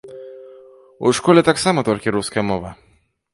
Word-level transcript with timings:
У 1.09 1.11
школе 1.17 1.41
таксама 1.51 1.85
толькі 1.91 2.15
руская 2.17 2.43
мова. 2.49 2.69